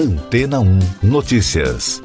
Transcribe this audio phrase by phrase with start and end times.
[0.00, 2.02] Antena 1 Notícias.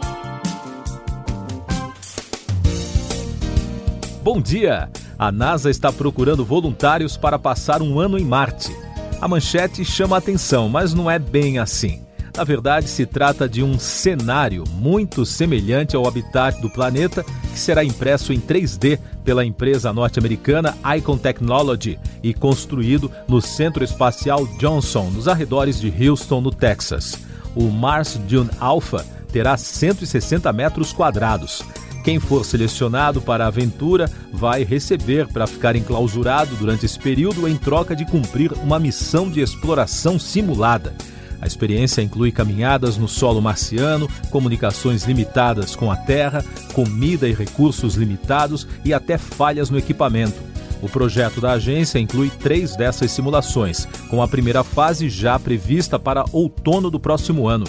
[4.22, 4.90] Bom dia!
[5.18, 8.76] A NASA está procurando voluntários para passar um ano em Marte.
[9.22, 12.02] A manchete chama a atenção, mas não é bem assim.
[12.36, 17.82] Na verdade, se trata de um cenário muito semelhante ao habitat do planeta, que será
[17.82, 25.30] impresso em 3D pela empresa norte-americana Icon Technology e construído no Centro Espacial Johnson, nos
[25.30, 27.18] arredores de Houston, no Texas.
[27.56, 31.64] O Mars Dune Alpha terá 160 metros quadrados.
[32.04, 37.58] Quem for selecionado para a aventura vai receber para ficar enclausurado durante esse período em
[37.58, 40.94] troca de cumprir uma missão de exploração simulada.
[41.42, 47.96] A experiência inclui caminhadas no solo marciano, comunicações limitadas com a Terra, comida e recursos
[47.96, 50.55] limitados e até falhas no equipamento.
[50.86, 56.24] O projeto da agência inclui três dessas simulações, com a primeira fase já prevista para
[56.32, 57.66] outono do próximo ano.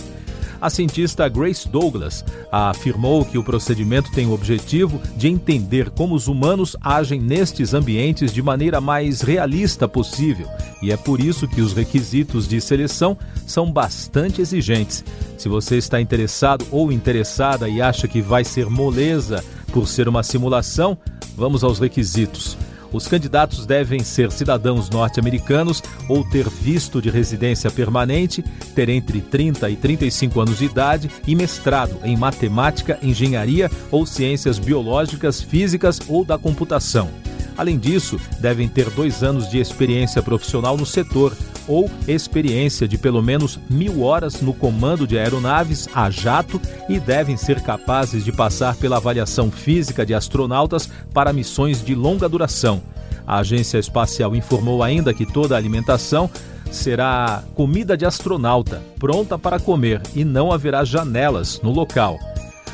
[0.61, 6.29] A cientista Grace Douglas afirmou que o procedimento tem o objetivo de entender como os
[6.29, 10.47] humanos agem nestes ambientes de maneira mais realista possível,
[10.83, 15.03] e é por isso que os requisitos de seleção são bastante exigentes.
[15.39, 20.23] Se você está interessado ou interessada e acha que vai ser moleza por ser uma
[20.23, 20.99] simulação,
[21.35, 22.59] vamos aos requisitos.
[22.93, 28.43] Os candidatos devem ser cidadãos norte-americanos ou ter visto de residência permanente,
[28.75, 34.59] ter entre 30 e 35 anos de idade e mestrado em matemática, engenharia ou ciências
[34.59, 37.11] biológicas, físicas ou da computação.
[37.57, 41.35] Além disso, devem ter dois anos de experiência profissional no setor
[41.69, 47.37] ou experiência de pelo menos mil horas no comando de aeronaves a jato e devem
[47.37, 52.83] ser capazes de passar pela avaliação física de astronautas para missões de longa duração.
[53.27, 56.31] A agência espacial informou ainda que toda a alimentação
[56.71, 62.19] será comida de astronauta, pronta para comer, e não haverá janelas no local.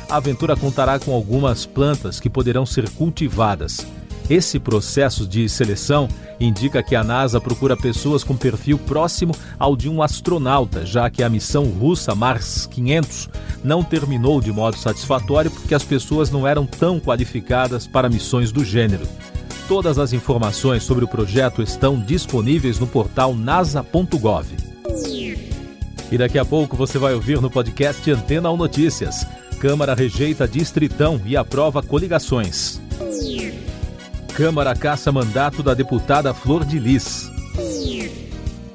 [0.09, 3.85] A aventura contará com algumas plantas que poderão ser cultivadas.
[4.29, 6.07] Esse processo de seleção
[6.39, 11.23] indica que a NASA procura pessoas com perfil próximo ao de um astronauta, já que
[11.23, 13.29] a missão russa Mars 500
[13.63, 18.63] não terminou de modo satisfatório porque as pessoas não eram tão qualificadas para missões do
[18.63, 19.07] gênero.
[19.67, 24.47] Todas as informações sobre o projeto estão disponíveis no portal nasa.gov.
[26.11, 29.25] E daqui a pouco você vai ouvir no podcast Antena 1 Notícias.
[29.59, 32.82] Câmara rejeita distritão e aprova coligações.
[34.35, 37.31] Câmara caça mandato da deputada Flor de Lis.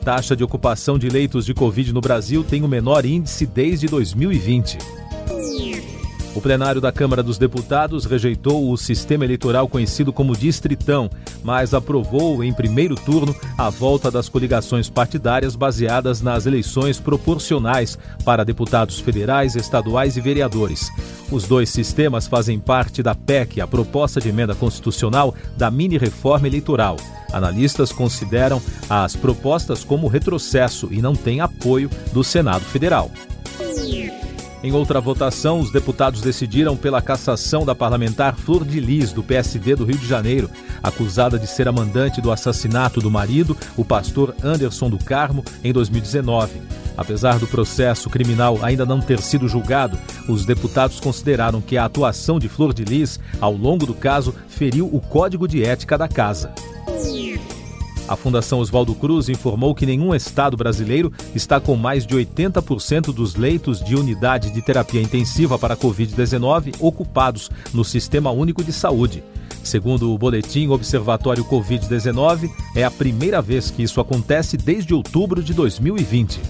[0.05, 4.79] Taxa de ocupação de leitos de Covid no Brasil tem o menor índice desde 2020.
[6.39, 11.11] O plenário da Câmara dos Deputados rejeitou o sistema eleitoral conhecido como Distritão,
[11.43, 18.45] mas aprovou em primeiro turno a volta das coligações partidárias baseadas nas eleições proporcionais para
[18.45, 20.93] deputados federais, estaduais e vereadores.
[21.29, 26.99] Os dois sistemas fazem parte da PEC, a proposta de emenda constitucional da mini-reforma eleitoral.
[27.33, 33.11] Analistas consideram as propostas como retrocesso e não têm apoio do Senado Federal.
[34.61, 39.77] Em outra votação, os deputados decidiram pela cassação da parlamentar Flor de Lis, do PSD
[39.77, 40.51] do Rio de Janeiro,
[40.83, 45.73] acusada de ser a mandante do assassinato do marido, o pastor Anderson do Carmo, em
[45.73, 46.61] 2019.
[46.97, 49.97] Apesar do processo criminal ainda não ter sido julgado,
[50.29, 54.93] os deputados consideraram que a atuação de Flor de Lis, ao longo do caso, feriu
[54.93, 56.53] o código de ética da casa.
[58.09, 63.37] A Fundação Oswaldo Cruz informou que nenhum estado brasileiro está com mais de 80% dos
[63.37, 69.23] leitos de unidade de terapia intensiva para a Covid-19 ocupados no Sistema Único de Saúde.
[69.63, 75.53] Segundo o boletim Observatório Covid-19, é a primeira vez que isso acontece desde outubro de
[75.53, 76.41] 2020.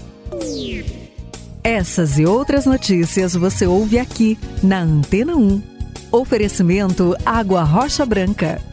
[1.61, 5.61] Essas e outras notícias você ouve aqui na Antena 1.
[6.11, 8.68] Oferecimento Água Rocha Branca.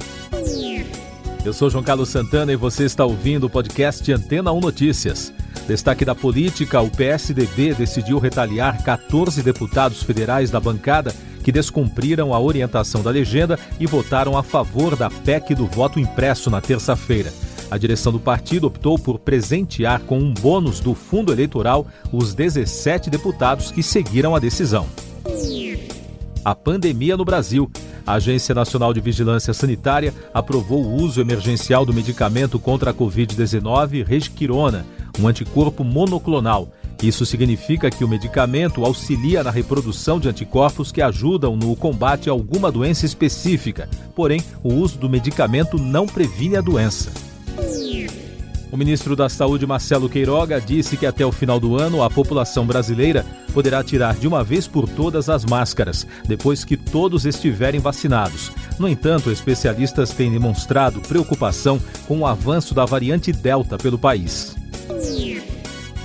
[1.47, 5.33] Eu sou João Carlos Santana e você está ouvindo o podcast Antena 1 Notícias.
[5.69, 12.41] Destaque da política: o PSDB decidiu retaliar 14 deputados federais da bancada que descumpriram a
[12.41, 17.32] orientação da legenda e votaram a favor da PEC do voto impresso na terça-feira.
[17.70, 23.09] A direção do partido optou por presentear com um bônus do fundo eleitoral os 17
[23.09, 24.88] deputados que seguiram a decisão.
[26.44, 27.70] A pandemia no Brasil.
[28.06, 34.06] A Agência Nacional de Vigilância Sanitária aprovou o uso emergencial do medicamento contra a Covid-19
[34.06, 34.87] Resquirona,
[35.19, 36.70] um anticorpo monoclonal.
[37.03, 42.32] Isso significa que o medicamento auxilia na reprodução de anticorpos que ajudam no combate a
[42.32, 47.25] alguma doença específica, porém, o uso do medicamento não previne a doença.
[48.76, 52.67] O ministro da Saúde, Marcelo Queiroga, disse que até o final do ano a população
[52.67, 53.25] brasileira
[53.55, 58.52] poderá tirar de uma vez por todas as máscaras, depois que todos estiverem vacinados.
[58.78, 64.55] No entanto, especialistas têm demonstrado preocupação com o avanço da variante Delta pelo país.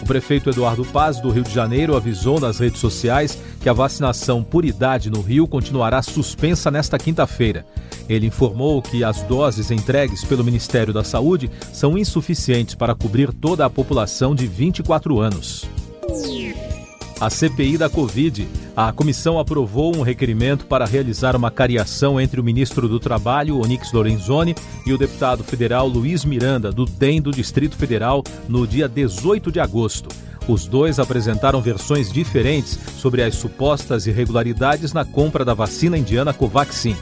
[0.02, 4.46] O prefeito Eduardo Paz, do Rio de Janeiro, avisou nas redes sociais que a vacinação
[4.46, 7.66] por idade no Rio continuará suspensa nesta quinta-feira.
[8.12, 13.66] Ele informou que as doses entregues pelo Ministério da Saúde são insuficientes para cobrir toda
[13.66, 15.66] a população de 24 anos.
[17.22, 18.46] A CPI da Covid.
[18.76, 23.94] A comissão aprovou um requerimento para realizar uma cariação entre o ministro do Trabalho, Onix
[23.94, 24.56] Lorenzoni,
[24.86, 29.62] e o deputado federal Luiz Miranda, do DEM do Distrito Federal, no dia 18 de
[29.62, 30.10] agosto.
[30.50, 36.98] Os dois apresentaram versões diferentes sobre as supostas irregularidades na compra da vacina indiana Covaxin.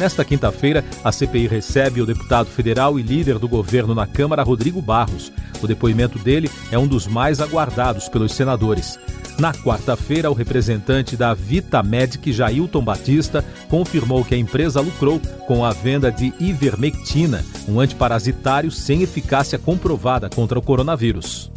[0.00, 4.80] Nesta quinta-feira, a CPI recebe o deputado federal e líder do governo na Câmara, Rodrigo
[4.80, 5.30] Barros.
[5.60, 8.98] O depoimento dele é um dos mais aguardados pelos senadores.
[9.38, 15.70] Na quarta-feira, o representante da Vitamedic, Jailton Batista, confirmou que a empresa lucrou com a
[15.70, 21.52] venda de ivermectina, um antiparasitário sem eficácia comprovada contra o coronavírus.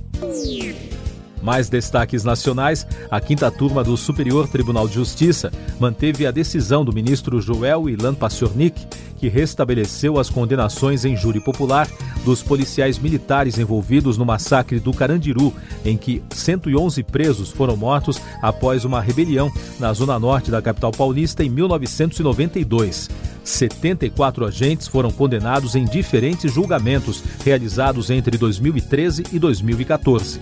[1.44, 6.94] Mais destaques nacionais: a quinta turma do Superior Tribunal de Justiça manteve a decisão do
[6.94, 8.88] ministro Joel Ilan Passornik,
[9.18, 11.88] que restabeleceu as condenações em júri popular
[12.24, 15.54] dos policiais militares envolvidos no massacre do Carandiru,
[15.86, 21.44] em que 111 presos foram mortos após uma rebelião na zona norte da capital paulista
[21.44, 23.10] em 1992.
[23.44, 30.40] 74 agentes foram condenados em diferentes julgamentos realizados entre 2013 e 2014.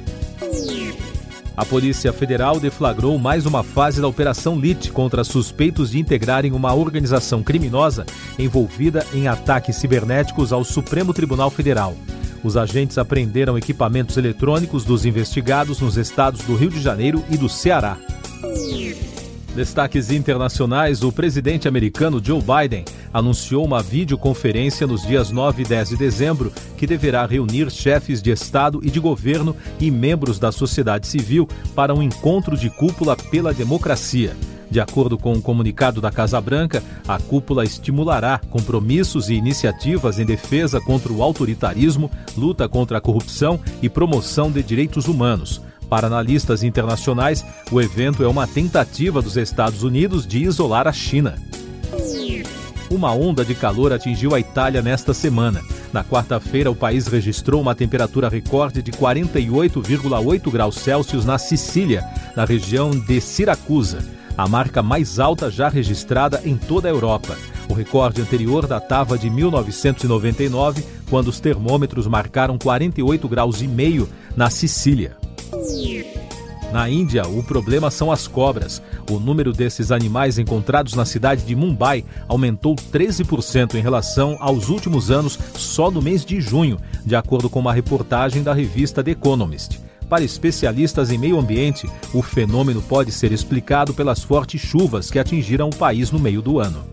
[1.56, 6.74] A Polícia Federal deflagrou mais uma fase da Operação LIT contra suspeitos de integrarem uma
[6.74, 8.06] organização criminosa
[8.40, 11.96] envolvida em ataques cibernéticos ao Supremo Tribunal Federal.
[12.44, 17.50] Os agentes apreenderam equipamentos eletrônicos dos investigados nos estados do Rio de Janeiro e do
[17.50, 17.98] Ceará.
[19.54, 25.90] Destaques internacionais: o presidente americano Joe Biden anunciou uma videoconferência nos dias 9 e 10
[25.90, 31.08] de dezembro que deverá reunir chefes de Estado e de governo e membros da sociedade
[31.08, 34.36] civil para um encontro de cúpula pela democracia.
[34.70, 40.26] De acordo com um comunicado da Casa Branca, a cúpula estimulará compromissos e iniciativas em
[40.26, 45.62] defesa contra o autoritarismo, luta contra a corrupção e promoção de direitos humanos
[45.92, 51.36] para analistas internacionais, o evento é uma tentativa dos Estados Unidos de isolar a China.
[52.92, 55.62] Uma onda de calor atingiu a Itália nesta semana.
[55.94, 62.04] Na quarta-feira, o país registrou uma temperatura recorde de 48,8 graus Celsius na Sicília,
[62.36, 64.00] na região de Siracusa,
[64.38, 67.38] a marca mais alta já registrada em toda a Europa.
[67.70, 74.50] O recorde anterior datava de 1999, quando os termômetros marcaram 48 graus e meio na
[74.50, 75.21] Sicília.
[76.72, 78.82] Na Índia, o problema são as cobras.
[79.10, 85.12] O número desses animais encontrados na cidade de Mumbai aumentou 13% em relação aos últimos
[85.12, 89.82] anos só no mês de junho, de acordo com uma reportagem da revista The Economist.
[90.10, 95.70] Para especialistas em meio ambiente, o fenômeno pode ser explicado pelas fortes chuvas que atingiram
[95.70, 96.84] o país no meio do ano.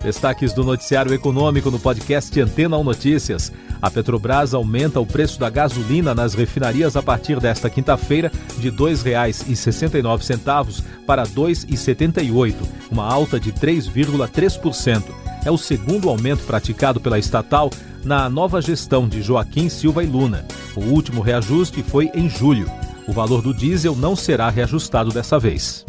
[0.00, 3.52] Destaques do noticiário econômico no podcast Antena 1 Notícias.
[3.82, 8.76] A Petrobras aumenta o preço da gasolina nas refinarias a partir desta quinta-feira de R$
[8.76, 12.54] 2,69 para R$ 2,78,
[12.90, 15.02] uma alta de 3,3%.
[15.44, 17.70] É o segundo aumento praticado pela estatal
[18.04, 20.46] na nova gestão de Joaquim Silva e Luna.
[20.76, 22.70] O último reajuste foi em julho.
[23.06, 25.84] O valor do diesel não será reajustado dessa vez.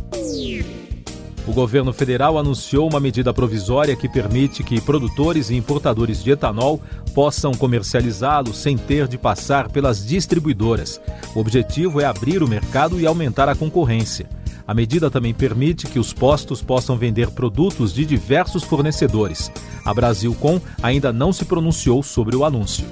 [1.49, 6.79] O governo federal anunciou uma medida provisória que permite que produtores e importadores de etanol
[7.11, 11.01] possam comercializá-lo sem ter de passar pelas distribuidoras.
[11.35, 14.29] O objetivo é abrir o mercado e aumentar a concorrência.
[14.67, 19.51] A medida também permite que os postos possam vender produtos de diversos fornecedores.
[19.83, 22.85] A Brasilcom ainda não se pronunciou sobre o anúncio.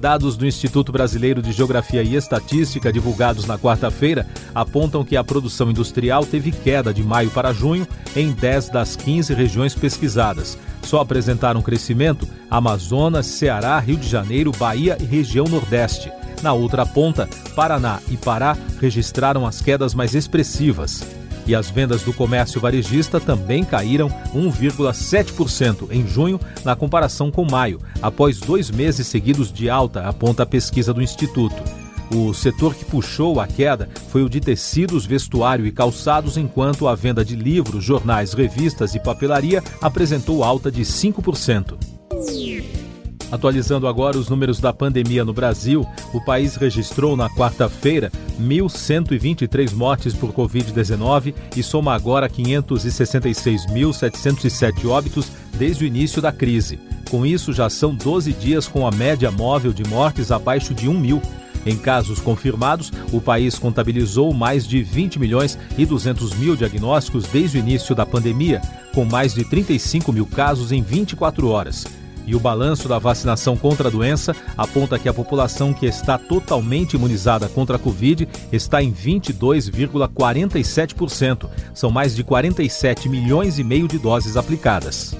[0.00, 5.70] Dados do Instituto Brasileiro de Geografia e Estatística, divulgados na quarta-feira, apontam que a produção
[5.70, 10.58] industrial teve queda de maio para junho em 10 das 15 regiões pesquisadas.
[10.82, 16.12] Só apresentaram crescimento Amazonas, Ceará, Rio de Janeiro, Bahia e região Nordeste.
[16.42, 21.25] Na outra ponta, Paraná e Pará registraram as quedas mais expressivas.
[21.46, 27.80] E as vendas do comércio varejista também caíram 1,7% em junho, na comparação com maio,
[28.02, 31.62] após dois meses seguidos de alta, aponta a pesquisa do Instituto.
[32.10, 36.94] O setor que puxou a queda foi o de tecidos, vestuário e calçados, enquanto a
[36.94, 41.76] venda de livros, jornais, revistas e papelaria apresentou alta de 5%.
[43.30, 50.14] Atualizando agora os números da pandemia no Brasil, o país registrou na quarta-feira 1.123 mortes
[50.14, 55.26] por Covid-19 e soma agora 566.707 óbitos
[55.58, 56.78] desde o início da crise.
[57.10, 60.98] Com isso, já são 12 dias com a média móvel de mortes abaixo de 1
[60.98, 61.20] mil.
[61.64, 67.58] Em casos confirmados, o país contabilizou mais de 20 milhões e 200 mil diagnósticos desde
[67.58, 68.62] o início da pandemia,
[68.94, 72.05] com mais de 35 mil casos em 24 horas.
[72.26, 76.94] E o balanço da vacinação contra a doença aponta que a população que está totalmente
[76.94, 81.48] imunizada contra a Covid está em 22,47%.
[81.72, 85.14] São mais de 47 milhões e meio de doses aplicadas.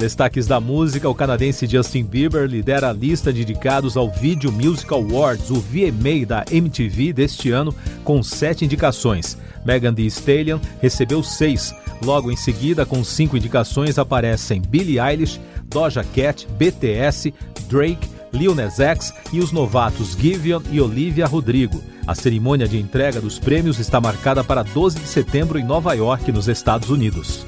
[0.00, 4.90] Destaques da música: o canadense Justin Bieber lidera a lista de indicados ao Video Music
[4.94, 9.36] Awards, o VMA da MTV deste ano, com sete indicações.
[9.62, 11.74] Megan Thee Stallion recebeu seis.
[12.02, 17.32] Logo em seguida, com cinco indicações, aparecem Billie Eilish, Doja Cat, BTS,
[17.68, 21.82] Drake, Lil Nas X e os novatos Giveon e Olivia Rodrigo.
[22.06, 26.32] A cerimônia de entrega dos prêmios está marcada para 12 de setembro em Nova York,
[26.32, 27.46] nos Estados Unidos.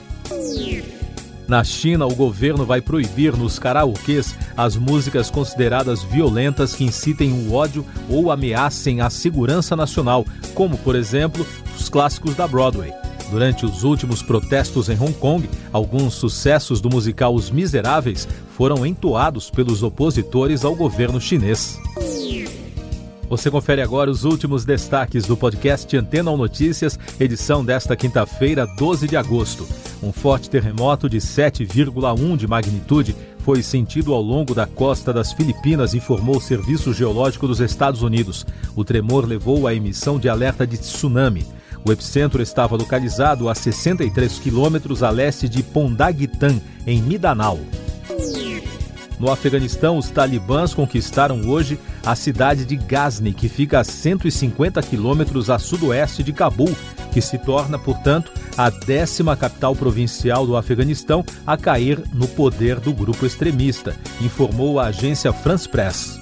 [1.49, 7.52] Na China, o governo vai proibir nos karaokês as músicas consideradas violentas que incitem o
[7.52, 11.47] ódio ou ameacem a segurança nacional, como, por exemplo,
[11.78, 12.92] os clássicos da Broadway.
[13.33, 19.49] Durante os últimos protestos em Hong Kong, alguns sucessos do musical Os Miseráveis foram entoados
[19.49, 21.81] pelos opositores ao governo chinês.
[23.31, 29.09] Você confere agora os últimos destaques do podcast Antena ou Notícias, edição desta quinta-feira, 12
[29.09, 29.67] de agosto.
[30.03, 35.95] Um forte terremoto de 7,1 de magnitude foi sentido ao longo da costa das Filipinas,
[35.95, 38.45] informou o Serviço Geológico dos Estados Unidos.
[38.77, 41.47] O tremor levou à emissão de alerta de tsunami.
[41.85, 47.59] O epicentro estava localizado a 63 quilômetros a leste de Pondagitan, em Mindanao.
[49.19, 55.49] No Afeganistão, os talibãs conquistaram hoje a cidade de Ghazni, que fica a 150 quilômetros
[55.49, 56.75] a sudoeste de Cabul,
[57.12, 62.93] que se torna, portanto, a décima capital provincial do Afeganistão a cair no poder do
[62.93, 66.22] grupo extremista, informou a agência France Press.